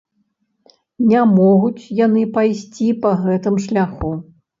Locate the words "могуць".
1.39-1.89